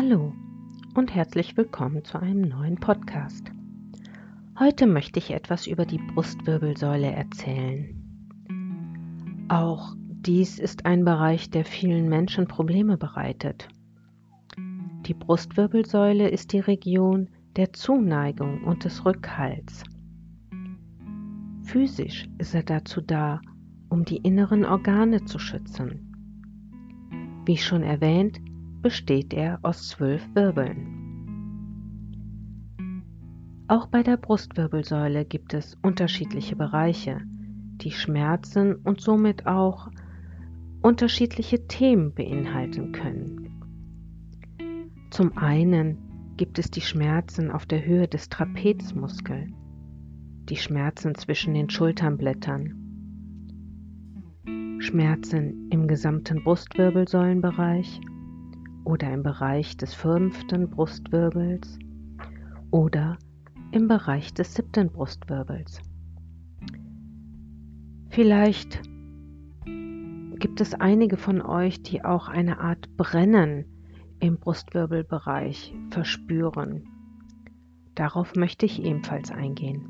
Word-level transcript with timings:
Hallo 0.00 0.32
und 0.94 1.12
herzlich 1.12 1.56
willkommen 1.56 2.04
zu 2.04 2.20
einem 2.20 2.42
neuen 2.42 2.76
Podcast. 2.76 3.50
Heute 4.56 4.86
möchte 4.86 5.18
ich 5.18 5.32
etwas 5.32 5.66
über 5.66 5.86
die 5.86 5.98
Brustwirbelsäule 5.98 7.10
erzählen. 7.10 8.00
Auch 9.48 9.96
dies 9.96 10.60
ist 10.60 10.86
ein 10.86 11.04
Bereich, 11.04 11.50
der 11.50 11.64
vielen 11.64 12.08
Menschen 12.08 12.46
Probleme 12.46 12.96
bereitet. 12.96 13.66
Die 14.56 15.14
Brustwirbelsäule 15.14 16.28
ist 16.28 16.52
die 16.52 16.60
Region 16.60 17.28
der 17.56 17.72
Zuneigung 17.72 18.62
und 18.62 18.84
des 18.84 19.04
Rückhalts. 19.04 19.82
Physisch 21.64 22.28
ist 22.38 22.54
er 22.54 22.62
dazu 22.62 23.00
da, 23.00 23.40
um 23.88 24.04
die 24.04 24.18
inneren 24.18 24.64
Organe 24.64 25.24
zu 25.24 25.40
schützen. 25.40 26.14
Wie 27.46 27.56
schon 27.56 27.82
erwähnt, 27.82 28.38
besteht 28.82 29.34
er 29.34 29.58
aus 29.62 29.88
zwölf 29.88 30.22
Wirbeln. 30.34 31.08
Auch 33.68 33.86
bei 33.86 34.02
der 34.02 34.16
Brustwirbelsäule 34.16 35.24
gibt 35.24 35.52
es 35.52 35.76
unterschiedliche 35.82 36.56
Bereiche, 36.56 37.20
die 37.82 37.90
Schmerzen 37.90 38.76
und 38.76 39.00
somit 39.00 39.46
auch 39.46 39.90
unterschiedliche 40.80 41.66
Themen 41.66 42.14
beinhalten 42.14 42.92
können. 42.92 43.48
Zum 45.10 45.36
einen 45.36 46.34
gibt 46.36 46.58
es 46.58 46.70
die 46.70 46.80
Schmerzen 46.80 47.50
auf 47.50 47.66
der 47.66 47.84
Höhe 47.84 48.08
des 48.08 48.28
Trapezmuskels, 48.28 49.50
die 50.48 50.56
Schmerzen 50.56 51.14
zwischen 51.14 51.52
den 51.52 51.68
Schulternblättern, 51.68 52.74
Schmerzen 54.78 55.68
im 55.70 55.88
gesamten 55.88 56.42
Brustwirbelsäulenbereich 56.44 58.00
oder 58.88 59.12
im 59.12 59.22
Bereich 59.22 59.76
des 59.76 59.92
fünften 59.92 60.70
Brustwirbels 60.70 61.78
oder 62.70 63.18
im 63.70 63.86
Bereich 63.86 64.32
des 64.32 64.54
siebten 64.54 64.90
Brustwirbels. 64.90 65.82
Vielleicht 68.08 68.80
gibt 70.38 70.62
es 70.62 70.72
einige 70.72 71.18
von 71.18 71.42
euch, 71.42 71.82
die 71.82 72.02
auch 72.02 72.28
eine 72.28 72.60
Art 72.60 72.96
Brennen 72.96 73.66
im 74.20 74.38
Brustwirbelbereich 74.38 75.74
verspüren. 75.90 76.84
Darauf 77.94 78.36
möchte 78.36 78.64
ich 78.64 78.82
ebenfalls 78.82 79.30
eingehen. 79.30 79.86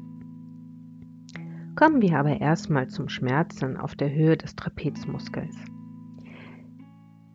Kommen 1.76 2.02
wir 2.02 2.18
aber 2.18 2.40
erstmal 2.40 2.88
zum 2.88 3.08
Schmerzen 3.08 3.76
auf 3.76 3.94
der 3.94 4.12
Höhe 4.12 4.36
des 4.36 4.56
Trapezmuskels. 4.56 5.56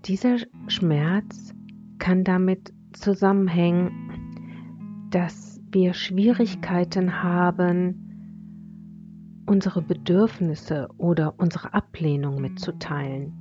Dieser 0.06 0.36
Schmerz 0.68 1.54
kann 1.98 2.26
damit 2.26 2.74
zusammenhängen, 2.92 5.08
dass 5.12 5.62
wir 5.72 5.94
Schwierigkeiten 5.94 7.24
haben, 7.24 9.46
unsere 9.46 9.82
Bedürfnisse 9.82 10.90
oder 10.98 11.36
unsere 11.38 11.74
Ablehnung 11.74 12.42
mitzuteilen. 12.42 13.32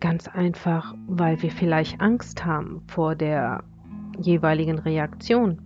Ganz 0.00 0.26
einfach, 0.26 0.96
weil 1.06 1.40
wir 1.40 1.52
vielleicht 1.52 2.00
Angst 2.00 2.44
haben 2.44 2.82
vor 2.88 3.14
der 3.14 3.62
jeweiligen 4.20 4.80
Reaktion. 4.80 5.62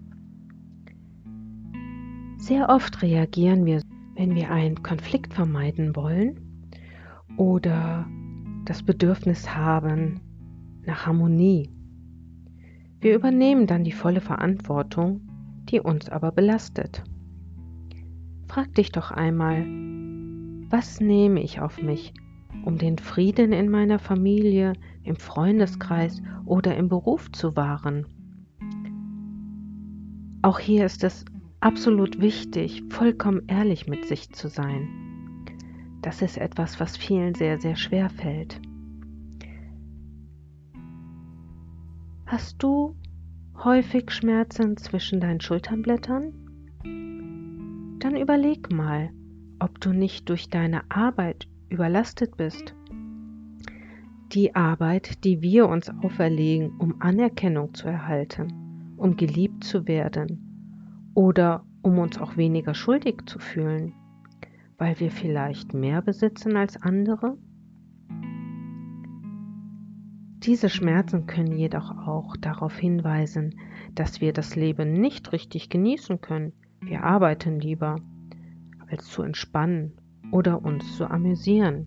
Sehr 2.36 2.68
oft 2.68 3.00
reagieren 3.00 3.64
wir, 3.64 3.80
wenn 4.16 4.34
wir 4.34 4.50
einen 4.50 4.82
Konflikt 4.82 5.32
vermeiden 5.32 5.96
wollen 5.96 6.38
oder 7.38 8.06
das 8.64 8.82
Bedürfnis 8.82 9.54
haben 9.54 10.20
nach 10.84 11.06
Harmonie. 11.06 11.70
Wir 13.00 13.14
übernehmen 13.14 13.66
dann 13.66 13.84
die 13.84 13.92
volle 13.92 14.20
Verantwortung, 14.20 15.22
die 15.70 15.80
uns 15.80 16.08
aber 16.08 16.32
belastet. 16.32 17.02
Frag 18.46 18.74
dich 18.74 18.92
doch 18.92 19.10
einmal, 19.10 19.64
was 20.70 21.00
nehme 21.00 21.42
ich 21.42 21.60
auf 21.60 21.80
mich, 21.80 22.12
um 22.64 22.78
den 22.78 22.98
Frieden 22.98 23.52
in 23.52 23.70
meiner 23.70 23.98
Familie, 23.98 24.74
im 25.02 25.16
Freundeskreis 25.16 26.20
oder 26.44 26.76
im 26.76 26.88
Beruf 26.88 27.30
zu 27.32 27.56
wahren? 27.56 28.06
Auch 30.42 30.58
hier 30.58 30.86
ist 30.86 31.04
es 31.04 31.24
absolut 31.60 32.20
wichtig, 32.20 32.82
vollkommen 32.88 33.42
ehrlich 33.46 33.86
mit 33.86 34.06
sich 34.06 34.30
zu 34.30 34.48
sein. 34.48 34.99
Das 36.02 36.22
ist 36.22 36.38
etwas, 36.38 36.80
was 36.80 36.96
vielen 36.96 37.34
sehr, 37.34 37.60
sehr 37.60 37.76
schwer 37.76 38.08
fällt. 38.08 38.60
Hast 42.26 42.62
du 42.62 42.94
häufig 43.62 44.10
Schmerzen 44.10 44.76
zwischen 44.76 45.20
deinen 45.20 45.40
Schulternblättern? 45.40 46.32
Dann 47.98 48.16
überleg 48.16 48.72
mal, 48.72 49.10
ob 49.58 49.78
du 49.80 49.92
nicht 49.92 50.28
durch 50.30 50.48
deine 50.48 50.90
Arbeit 50.90 51.46
überlastet 51.68 52.36
bist. 52.36 52.74
Die 54.32 54.54
Arbeit, 54.54 55.24
die 55.24 55.42
wir 55.42 55.68
uns 55.68 55.90
auferlegen, 55.90 56.78
um 56.78 57.02
Anerkennung 57.02 57.74
zu 57.74 57.88
erhalten, 57.88 58.94
um 58.96 59.16
geliebt 59.16 59.64
zu 59.64 59.86
werden 59.86 61.12
oder 61.14 61.66
um 61.82 61.98
uns 61.98 62.16
auch 62.18 62.36
weniger 62.36 62.74
schuldig 62.74 63.26
zu 63.26 63.38
fühlen 63.38 63.92
weil 64.80 64.98
wir 64.98 65.10
vielleicht 65.10 65.74
mehr 65.74 66.00
besitzen 66.00 66.56
als 66.56 66.80
andere? 66.80 67.36
Diese 70.42 70.70
Schmerzen 70.70 71.26
können 71.26 71.52
jedoch 71.52 71.90
auch 72.06 72.34
darauf 72.38 72.78
hinweisen, 72.78 73.56
dass 73.94 74.22
wir 74.22 74.32
das 74.32 74.56
Leben 74.56 74.94
nicht 74.94 75.32
richtig 75.32 75.68
genießen 75.68 76.22
können. 76.22 76.54
Wir 76.80 77.04
arbeiten 77.04 77.60
lieber, 77.60 77.96
als 78.88 79.06
zu 79.06 79.22
entspannen 79.22 80.00
oder 80.32 80.64
uns 80.64 80.96
zu 80.96 81.04
amüsieren. 81.04 81.86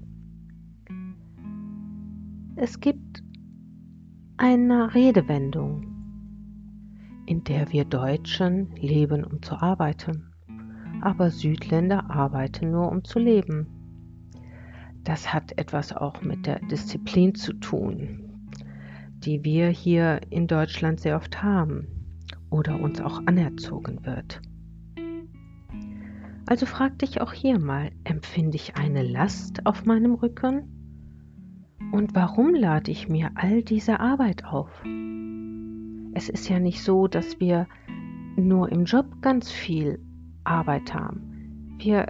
Es 2.55 2.79
gibt 2.79 3.23
eine 4.37 4.93
Redewendung, 4.93 5.87
in 7.25 7.43
der 7.43 7.71
wir 7.71 7.85
Deutschen 7.85 8.75
leben, 8.75 9.23
um 9.23 9.41
zu 9.41 9.55
arbeiten 9.55 10.32
aber 11.03 11.29
Südländer 11.31 12.09
arbeiten 12.09 12.71
nur, 12.71 12.89
um 12.91 13.03
zu 13.03 13.19
leben. 13.19 13.67
Das 15.03 15.33
hat 15.33 15.57
etwas 15.57 15.91
auch 15.91 16.21
mit 16.21 16.45
der 16.45 16.59
Disziplin 16.59 17.35
zu 17.35 17.53
tun, 17.53 18.49
die 19.19 19.43
wir 19.43 19.67
hier 19.67 20.21
in 20.29 20.47
Deutschland 20.47 21.01
sehr 21.01 21.17
oft 21.17 21.43
haben 21.43 21.87
oder 22.49 22.79
uns 22.79 23.01
auch 23.01 23.21
anerzogen 23.25 24.05
wird. 24.05 24.41
Also 26.45 26.65
frag 26.65 26.99
dich 26.99 27.21
auch 27.21 27.33
hier 27.33 27.59
mal, 27.59 27.91
empfinde 28.03 28.55
ich 28.55 28.75
eine 28.75 29.01
Last 29.01 29.65
auf 29.65 29.85
meinem 29.85 30.13
Rücken? 30.13 30.69
Und 31.91 32.15
warum 32.15 32.53
lade 32.53 32.91
ich 32.91 33.07
mir 33.07 33.31
all 33.35 33.63
diese 33.63 33.99
Arbeit 33.99 34.45
auf? 34.45 34.69
Es 36.13 36.29
ist 36.29 36.49
ja 36.49 36.59
nicht 36.59 36.83
so, 36.83 37.07
dass 37.07 37.39
wir 37.39 37.67
nur 38.35 38.71
im 38.71 38.85
Job 38.85 39.21
ganz 39.21 39.51
viel 39.51 39.99
Arbeit 40.43 40.93
haben. 40.93 41.75
Wir, 41.77 42.07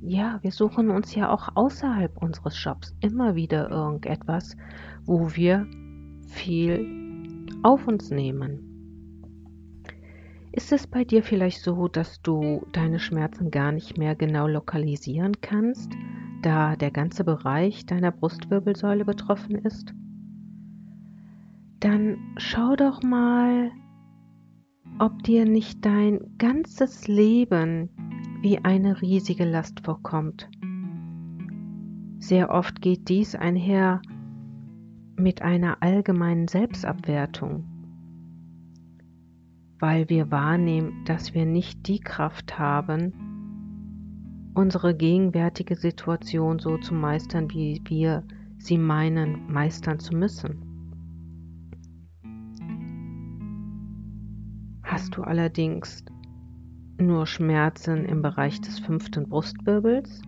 ja, 0.00 0.38
wir 0.42 0.52
suchen 0.52 0.90
uns 0.90 1.14
ja 1.14 1.30
auch 1.30 1.48
außerhalb 1.54 2.16
unseres 2.20 2.62
Jobs 2.62 2.94
immer 3.00 3.34
wieder 3.34 3.70
irgendetwas, 3.70 4.56
wo 5.04 5.34
wir 5.34 5.66
viel 6.28 7.46
auf 7.62 7.86
uns 7.86 8.10
nehmen. 8.10 8.72
Ist 10.52 10.70
es 10.70 10.86
bei 10.86 11.04
dir 11.04 11.22
vielleicht 11.22 11.62
so, 11.62 11.88
dass 11.88 12.20
du 12.20 12.66
deine 12.72 12.98
Schmerzen 12.98 13.50
gar 13.50 13.72
nicht 13.72 13.96
mehr 13.96 14.14
genau 14.14 14.46
lokalisieren 14.46 15.40
kannst, 15.40 15.90
da 16.42 16.76
der 16.76 16.90
ganze 16.90 17.24
Bereich 17.24 17.86
deiner 17.86 18.10
Brustwirbelsäule 18.10 19.06
betroffen 19.06 19.56
ist? 19.56 19.94
Dann 21.80 22.18
schau 22.36 22.76
doch 22.76 23.02
mal, 23.02 23.70
ob 24.98 25.22
dir 25.22 25.44
nicht 25.44 25.84
dein 25.84 26.20
ganzes 26.38 27.08
Leben 27.08 27.88
wie 28.40 28.58
eine 28.58 29.00
riesige 29.00 29.44
Last 29.44 29.80
vorkommt. 29.80 30.48
Sehr 32.18 32.50
oft 32.50 32.80
geht 32.80 33.08
dies 33.08 33.34
einher 33.34 34.00
mit 35.16 35.42
einer 35.42 35.82
allgemeinen 35.82 36.48
Selbstabwertung, 36.48 37.64
weil 39.78 40.08
wir 40.08 40.30
wahrnehmen, 40.30 41.04
dass 41.04 41.34
wir 41.34 41.46
nicht 41.46 41.86
die 41.88 42.00
Kraft 42.00 42.58
haben, 42.58 43.12
unsere 44.54 44.94
gegenwärtige 44.94 45.76
Situation 45.76 46.58
so 46.58 46.78
zu 46.78 46.94
meistern, 46.94 47.50
wie 47.50 47.80
wir 47.86 48.24
sie 48.58 48.78
meinen, 48.78 49.50
meistern 49.50 49.98
zu 49.98 50.14
müssen. 50.14 50.71
Hast 55.02 55.16
du 55.16 55.24
allerdings 55.24 56.04
nur 56.96 57.26
Schmerzen 57.26 58.04
im 58.04 58.22
Bereich 58.22 58.60
des 58.60 58.78
fünften 58.78 59.28
Brustwirbels, 59.28 60.22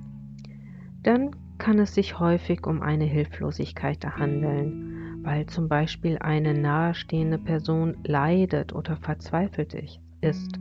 dann 1.05 1.31
kann 1.59 1.79
es 1.79 1.94
sich 1.94 2.19
häufig 2.19 2.67
um 2.67 2.82
eine 2.82 3.05
Hilflosigkeit 3.05 4.05
handeln, 4.05 5.23
weil 5.23 5.47
zum 5.47 5.69
Beispiel 5.69 6.19
eine 6.19 6.55
nahestehende 6.55 7.38
Person 7.38 7.99
leidet 8.03 8.75
oder 8.75 8.97
verzweifelt 8.97 9.76
ist. 10.23 10.59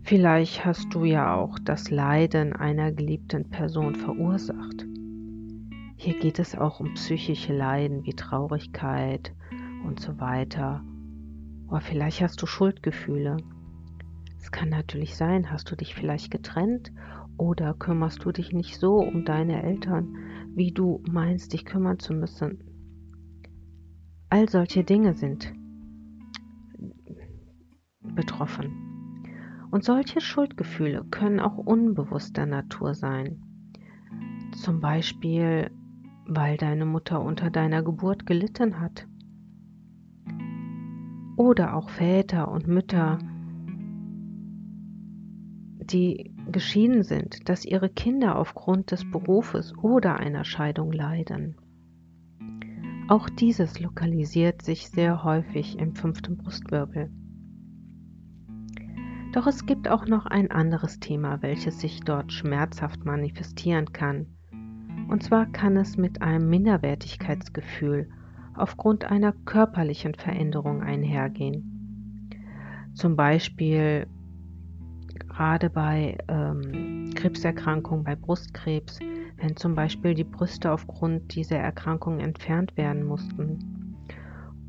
Vielleicht 0.00 0.64
hast 0.64 0.94
du 0.94 1.04
ja 1.04 1.34
auch 1.34 1.58
das 1.58 1.90
Leiden 1.90 2.54
einer 2.54 2.90
geliebten 2.90 3.50
Person 3.50 3.94
verursacht. 3.96 4.86
Hier 5.96 6.18
geht 6.18 6.38
es 6.38 6.56
auch 6.56 6.80
um 6.80 6.94
psychische 6.94 7.54
Leiden 7.54 8.06
wie 8.06 8.14
Traurigkeit 8.14 9.34
und 9.86 10.00
so 10.00 10.18
weiter. 10.18 10.82
Oder 11.68 11.80
vielleicht 11.80 12.20
hast 12.20 12.40
du 12.40 12.46
Schuldgefühle. 12.46 13.36
Es 14.38 14.50
kann 14.50 14.68
natürlich 14.68 15.16
sein, 15.16 15.50
hast 15.50 15.70
du 15.70 15.76
dich 15.76 15.94
vielleicht 15.94 16.30
getrennt 16.30 16.92
oder 17.36 17.74
kümmerst 17.74 18.24
du 18.24 18.32
dich 18.32 18.52
nicht 18.52 18.78
so 18.78 18.96
um 18.98 19.24
deine 19.24 19.62
Eltern, 19.62 20.16
wie 20.54 20.72
du 20.72 21.02
meinst, 21.10 21.52
dich 21.52 21.64
kümmern 21.64 21.98
zu 21.98 22.12
müssen. 22.12 22.58
All 24.28 24.48
solche 24.48 24.84
Dinge 24.84 25.14
sind 25.14 25.52
betroffen. 28.00 28.94
Und 29.70 29.84
solche 29.84 30.20
Schuldgefühle 30.20 31.04
können 31.10 31.40
auch 31.40 31.56
unbewusster 31.56 32.46
Natur 32.46 32.94
sein. 32.94 33.42
Zum 34.52 34.80
Beispiel, 34.80 35.70
weil 36.26 36.56
deine 36.56 36.86
Mutter 36.86 37.20
unter 37.20 37.50
deiner 37.50 37.82
Geburt 37.82 38.26
gelitten 38.26 38.78
hat. 38.80 39.08
Oder 41.36 41.74
auch 41.74 41.90
Väter 41.90 42.50
und 42.50 42.68
Mütter, 42.68 43.18
die 45.80 46.32
geschieden 46.50 47.02
sind, 47.02 47.48
dass 47.48 47.64
ihre 47.64 47.88
Kinder 47.88 48.38
aufgrund 48.38 48.90
des 48.90 49.10
Berufes 49.10 49.76
oder 49.78 50.18
einer 50.18 50.44
Scheidung 50.44 50.92
leiden. 50.92 51.56
Auch 53.08 53.28
dieses 53.28 53.80
lokalisiert 53.80 54.62
sich 54.62 54.88
sehr 54.88 55.24
häufig 55.24 55.78
im 55.78 55.94
fünften 55.94 56.36
Brustwirbel. 56.38 57.10
Doch 59.32 59.46
es 59.46 59.66
gibt 59.66 59.88
auch 59.88 60.06
noch 60.06 60.26
ein 60.26 60.50
anderes 60.50 61.00
Thema, 61.00 61.42
welches 61.42 61.80
sich 61.80 62.00
dort 62.00 62.32
schmerzhaft 62.32 63.04
manifestieren 63.04 63.92
kann. 63.92 64.26
Und 65.08 65.22
zwar 65.22 65.46
kann 65.46 65.76
es 65.76 65.96
mit 65.96 66.22
einem 66.22 66.48
Minderwertigkeitsgefühl 66.48 68.08
aufgrund 68.56 69.04
einer 69.04 69.32
körperlichen 69.32 70.14
Veränderung 70.14 70.82
einhergehen. 70.82 72.30
Zum 72.94 73.16
Beispiel 73.16 74.06
gerade 75.28 75.70
bei 75.70 76.18
ähm, 76.28 77.10
Krebserkrankungen, 77.14 78.04
bei 78.04 78.14
Brustkrebs, 78.14 79.00
wenn 79.36 79.56
zum 79.56 79.74
Beispiel 79.74 80.14
die 80.14 80.24
Brüste 80.24 80.70
aufgrund 80.70 81.34
dieser 81.34 81.58
Erkrankung 81.58 82.20
entfernt 82.20 82.76
werden 82.76 83.04
mussten. 83.04 83.96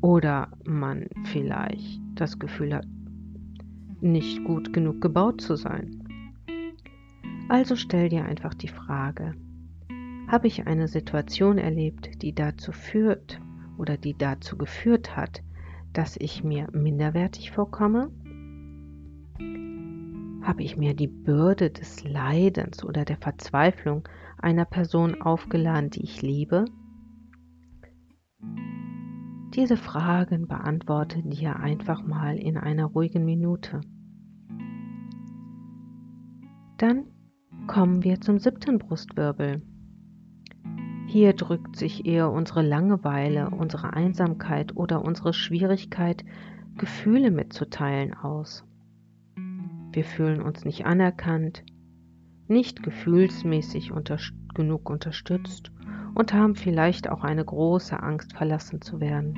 Oder 0.00 0.48
man 0.64 1.06
vielleicht 1.24 2.00
das 2.14 2.38
Gefühl 2.38 2.74
hat, 2.74 2.86
nicht 4.00 4.44
gut 4.44 4.72
genug 4.72 5.00
gebaut 5.00 5.40
zu 5.40 5.56
sein. 5.56 6.02
Also 7.48 7.76
stell 7.76 8.08
dir 8.08 8.24
einfach 8.24 8.54
die 8.54 8.68
Frage, 8.68 9.34
habe 10.28 10.48
ich 10.48 10.66
eine 10.66 10.88
Situation 10.88 11.58
erlebt, 11.58 12.22
die 12.22 12.34
dazu 12.34 12.72
führt 12.72 13.40
oder 13.78 13.96
die 13.96 14.16
dazu 14.16 14.56
geführt 14.56 15.16
hat, 15.16 15.42
dass 15.92 16.16
ich 16.16 16.44
mir 16.44 16.68
minderwertig 16.72 17.50
vorkomme? 17.52 18.10
Habe 20.42 20.62
ich 20.62 20.76
mir 20.76 20.94
die 20.94 21.08
Bürde 21.08 21.70
des 21.70 22.04
Leidens 22.04 22.84
oder 22.84 23.04
der 23.04 23.16
Verzweiflung 23.16 24.08
einer 24.38 24.64
Person 24.64 25.20
aufgeladen, 25.20 25.90
die 25.90 26.04
ich 26.04 26.22
liebe? 26.22 26.66
Diese 29.54 29.76
Fragen 29.76 30.48
beantworte 30.48 31.22
dir 31.22 31.56
einfach 31.56 32.02
mal 32.02 32.36
in 32.36 32.58
einer 32.58 32.84
ruhigen 32.84 33.24
Minute. 33.24 33.80
Dann 36.76 37.06
kommen 37.66 38.04
wir 38.04 38.20
zum 38.20 38.38
siebten 38.38 38.78
Brustwirbel. 38.78 39.62
Hier 41.06 41.34
drückt 41.34 41.76
sich 41.76 42.04
eher 42.04 42.30
unsere 42.32 42.62
Langeweile, 42.62 43.50
unsere 43.50 43.92
Einsamkeit 43.92 44.76
oder 44.76 45.04
unsere 45.04 45.32
Schwierigkeit, 45.32 46.24
Gefühle 46.76 47.30
mitzuteilen 47.30 48.12
aus. 48.12 48.64
Wir 49.92 50.04
fühlen 50.04 50.42
uns 50.42 50.64
nicht 50.64 50.84
anerkannt, 50.84 51.64
nicht 52.48 52.82
gefühlsmäßig 52.82 53.92
unter 53.92 54.18
genug 54.54 54.90
unterstützt 54.90 55.70
und 56.14 56.32
haben 56.32 56.56
vielleicht 56.56 57.08
auch 57.08 57.22
eine 57.22 57.44
große 57.44 58.02
Angst, 58.02 58.36
verlassen 58.36 58.80
zu 58.80 59.00
werden. 59.00 59.34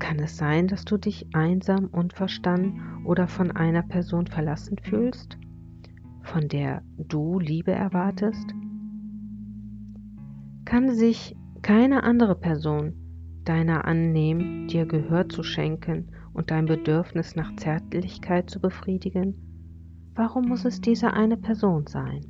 Kann 0.00 0.18
es 0.18 0.36
sein, 0.36 0.66
dass 0.66 0.84
du 0.84 0.96
dich 0.96 1.34
einsam, 1.34 1.86
unverstanden 1.86 3.04
oder 3.04 3.28
von 3.28 3.52
einer 3.52 3.82
Person 3.82 4.26
verlassen 4.26 4.76
fühlst, 4.82 5.38
von 6.24 6.48
der 6.48 6.82
du 6.98 7.38
Liebe 7.38 7.72
erwartest? 7.72 8.54
Kann 10.64 10.90
sich 10.90 11.36
keine 11.62 12.02
andere 12.02 12.34
Person 12.34 12.94
deiner 13.44 13.84
annehmen, 13.84 14.66
dir 14.68 14.86
Gehör 14.86 15.28
zu 15.28 15.42
schenken 15.42 16.08
und 16.32 16.50
dein 16.50 16.66
Bedürfnis 16.66 17.36
nach 17.36 17.54
Zärtlichkeit 17.56 18.50
zu 18.50 18.60
befriedigen? 18.60 19.34
Warum 20.14 20.48
muss 20.48 20.64
es 20.64 20.80
diese 20.80 21.12
eine 21.12 21.36
Person 21.36 21.86
sein? 21.86 22.24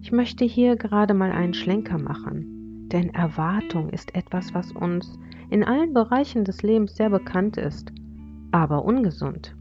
Ich 0.00 0.12
möchte 0.12 0.44
hier 0.44 0.76
gerade 0.76 1.14
mal 1.14 1.32
einen 1.32 1.54
Schlenker 1.54 1.98
machen, 1.98 2.88
denn 2.88 3.10
Erwartung 3.10 3.88
ist 3.90 4.14
etwas, 4.14 4.52
was 4.54 4.72
uns 4.72 5.18
in 5.50 5.64
allen 5.64 5.94
Bereichen 5.94 6.44
des 6.44 6.62
Lebens 6.62 6.96
sehr 6.96 7.10
bekannt 7.10 7.56
ist, 7.56 7.92
aber 8.50 8.84
ungesund. 8.84 9.56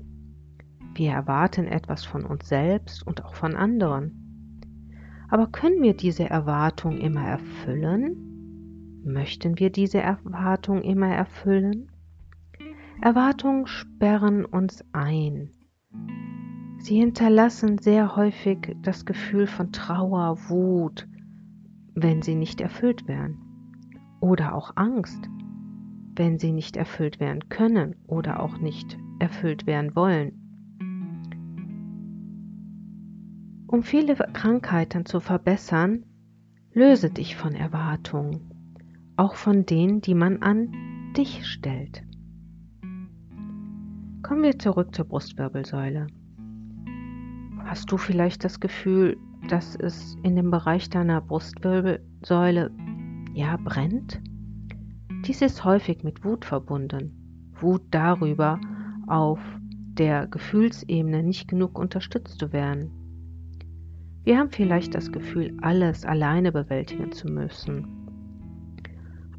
Wir 1.01 1.13
erwarten 1.13 1.65
etwas 1.65 2.05
von 2.05 2.23
uns 2.23 2.47
selbst 2.47 3.01
und 3.07 3.25
auch 3.25 3.33
von 3.33 3.55
anderen. 3.55 4.85
Aber 5.29 5.47
können 5.47 5.81
wir 5.81 5.95
diese 5.95 6.29
Erwartung 6.29 6.99
immer 6.99 7.23
erfüllen? 7.25 9.01
Möchten 9.03 9.57
wir 9.57 9.71
diese 9.71 9.99
Erwartung 9.99 10.83
immer 10.83 11.07
erfüllen? 11.07 11.91
Erwartungen 13.01 13.65
sperren 13.65 14.45
uns 14.45 14.85
ein. 14.93 15.49
Sie 16.77 16.99
hinterlassen 16.99 17.79
sehr 17.79 18.15
häufig 18.15 18.77
das 18.83 19.03
Gefühl 19.03 19.47
von 19.47 19.71
Trauer, 19.71 20.37
Wut, 20.49 21.07
wenn 21.95 22.21
sie 22.21 22.35
nicht 22.35 22.61
erfüllt 22.61 23.07
werden. 23.07 23.39
Oder 24.19 24.53
auch 24.53 24.73
Angst, 24.75 25.27
wenn 26.15 26.37
sie 26.37 26.51
nicht 26.51 26.77
erfüllt 26.77 27.19
werden 27.19 27.49
können 27.49 27.95
oder 28.05 28.39
auch 28.39 28.59
nicht 28.59 28.99
erfüllt 29.17 29.65
werden 29.65 29.95
wollen. 29.95 30.40
Um 33.71 33.83
viele 33.83 34.15
Krankheiten 34.15 35.05
zu 35.05 35.21
verbessern, 35.21 36.03
löse 36.73 37.09
dich 37.09 37.37
von 37.37 37.53
Erwartungen, 37.53 39.13
auch 39.15 39.35
von 39.35 39.65
denen, 39.65 40.01
die 40.01 40.13
man 40.13 40.41
an 40.41 41.13
dich 41.15 41.47
stellt. 41.47 42.03
Kommen 44.23 44.43
wir 44.43 44.59
zurück 44.59 44.93
zur 44.93 45.05
Brustwirbelsäule. 45.05 46.07
Hast 47.63 47.89
du 47.89 47.95
vielleicht 47.95 48.43
das 48.43 48.59
Gefühl, 48.59 49.17
dass 49.47 49.77
es 49.77 50.17
in 50.21 50.35
dem 50.35 50.51
Bereich 50.51 50.89
deiner 50.89 51.21
Brustwirbelsäule 51.21 52.71
ja 53.33 53.55
brennt? 53.55 54.19
Dies 55.25 55.41
ist 55.41 55.63
häufig 55.63 56.03
mit 56.03 56.25
Wut 56.25 56.43
verbunden. 56.43 57.53
Wut 57.61 57.83
darüber, 57.91 58.59
auf 59.07 59.39
der 59.93 60.27
Gefühlsebene 60.27 61.23
nicht 61.23 61.47
genug 61.47 61.79
unterstützt 61.79 62.37
zu 62.37 62.51
werden. 62.51 63.00
Wir 64.23 64.37
haben 64.37 64.51
vielleicht 64.51 64.93
das 64.93 65.11
Gefühl, 65.11 65.57
alles 65.61 66.05
alleine 66.05 66.51
bewältigen 66.51 67.11
zu 67.11 67.27
müssen. 67.27 67.87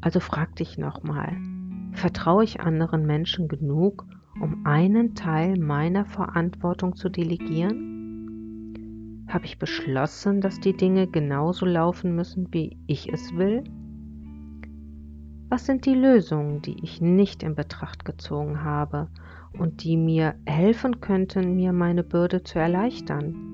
Also 0.01 0.19
frag 0.19 0.57
dich 0.57 0.77
nochmal, 0.77 1.37
vertraue 1.93 2.43
ich 2.43 2.59
anderen 2.59 3.05
Menschen 3.05 3.47
genug, 3.47 4.05
um 4.41 4.65
einen 4.65 5.15
Teil 5.15 5.57
meiner 5.57 6.03
Verantwortung 6.03 6.97
zu 6.97 7.07
delegieren? 7.07 7.93
Habe 9.29 9.45
ich 9.45 9.57
beschlossen, 9.57 10.41
dass 10.41 10.59
die 10.59 10.75
Dinge 10.75 11.07
genauso 11.07 11.65
laufen 11.65 12.13
müssen, 12.13 12.49
wie 12.51 12.77
ich 12.85 13.07
es 13.07 13.33
will? 13.37 13.63
Was 15.47 15.65
sind 15.65 15.85
die 15.85 15.95
Lösungen, 15.95 16.61
die 16.61 16.75
ich 16.83 16.99
nicht 16.99 17.41
in 17.41 17.55
Betracht 17.55 18.03
gezogen 18.03 18.63
habe 18.63 19.07
und 19.57 19.85
die 19.85 19.95
mir 19.95 20.35
helfen 20.45 20.99
könnten, 20.99 21.55
mir 21.55 21.71
meine 21.71 22.03
Bürde 22.03 22.43
zu 22.43 22.59
erleichtern? 22.59 23.52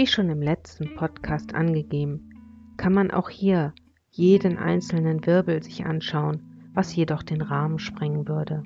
Wie 0.00 0.06
schon 0.06 0.30
im 0.30 0.40
letzten 0.40 0.94
Podcast 0.94 1.54
angegeben, 1.54 2.30
kann 2.78 2.94
man 2.94 3.10
auch 3.10 3.28
hier 3.28 3.74
jeden 4.10 4.56
einzelnen 4.56 5.26
Wirbel 5.26 5.62
sich 5.62 5.84
anschauen, 5.84 6.70
was 6.72 6.96
jedoch 6.96 7.22
den 7.22 7.42
Rahmen 7.42 7.78
sprengen 7.78 8.26
würde. 8.26 8.62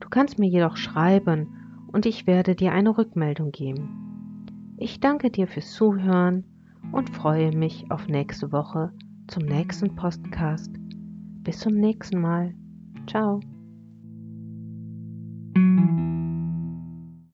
Du 0.00 0.08
kannst 0.08 0.40
mir 0.40 0.48
jedoch 0.48 0.76
schreiben, 0.76 1.86
und 1.92 2.06
ich 2.06 2.26
werde 2.26 2.56
dir 2.56 2.72
eine 2.72 2.98
Rückmeldung 2.98 3.52
geben. 3.52 4.74
Ich 4.78 4.98
danke 4.98 5.30
dir 5.30 5.46
fürs 5.46 5.70
Zuhören 5.70 6.42
und 6.90 7.10
freue 7.10 7.56
mich 7.56 7.88
auf 7.92 8.08
nächste 8.08 8.50
Woche 8.50 8.90
zum 9.28 9.44
nächsten 9.44 9.94
Podcast. 9.94 10.74
Bis 11.44 11.60
zum 11.60 11.74
nächsten 11.74 12.20
Mal. 12.20 12.52
Ciao. 13.06 13.38